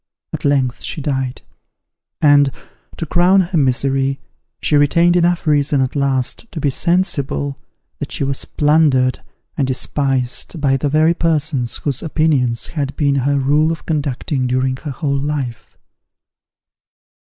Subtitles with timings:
[0.33, 1.43] At length she died;
[2.21, 2.49] and,
[2.97, 4.19] to crown her misery,
[4.59, 7.59] she retained enough reason at last to be sensible
[7.99, 9.19] that she was plundered
[9.55, 14.77] and despised by the very persons whose opinions had been her rule of conduct during
[14.77, 15.77] her whole life.